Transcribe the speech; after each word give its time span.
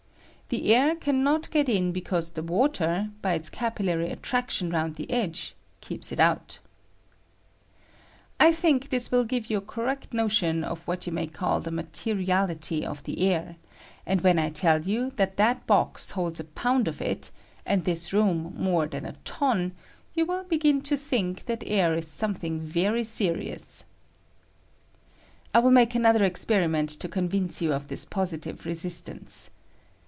The 0.53 0.75
air 0.75 0.97
can 0.97 1.23
not 1.23 1.49
get 1.49 1.69
in 1.69 1.93
be 1.93 2.01
I 2.01 2.09
cause 2.09 2.31
the 2.31 2.43
water, 2.43 3.09
by 3.21 3.35
its 3.35 3.49
capillary 3.49 4.09
attraction 4.11 4.69
j 4.69 4.73
round 4.75 4.95
the 4.97 5.09
edge, 5.09 5.55
keeps 5.79 6.11
it 6.11 6.19
out, 6.19 6.59
il 8.37 8.51
think 8.51 8.89
this 8.89 9.11
will 9.13 9.23
give 9.23 9.49
you 9.49 9.59
a 9.59 9.61
correct 9.61 10.13
notion 10.13 10.65
of 10.65 10.85
what 10.85 11.07
you 11.07 11.13
may 11.13 11.27
call 11.27 11.61
the 11.61 11.71
materiality 11.71 12.85
of 12.85 13.01
the 13.03 13.25
air; 13.29 13.55
and 14.05 14.19
when 14.19 14.37
I 14.37 14.49
tell 14.49 14.81
you 14.81 15.11
that 15.11 15.37
that 15.37 15.65
box 15.67 16.11
holds 16.11 16.41
a 16.41 16.43
pound 16.43 16.89
of 16.89 17.01
it, 17.01 17.31
and 17.65 17.85
this 17.85 18.11
room 18.11 18.53
more 18.57 18.87
than 18.89 19.05
a 19.05 19.15
ton, 19.23 19.71
you 20.15 20.25
will 20.25 20.43
begin 20.43 20.81
to 20.81 20.97
think 20.97 21.45
that 21.45 21.63
air 21.65 21.95
is 21.95 22.09
something 22.09 22.59
very 22.59 23.05
serious. 23.05 23.85
I 25.53 25.59
will 25.59 25.71
make 25.71 25.95
another 25.95 26.25
experiment 26.25 26.89
to 26.89 27.07
THE 27.07 27.07
POPGUN. 27.07 27.23
^B 27.29 27.29
1S8 27.29 27.29
^^H 27.29 27.31
convince 27.39 27.61
you 27.61 27.71
of 27.71 27.87
this 27.87 28.03
positive 28.03 28.65
resistance. 28.65 29.49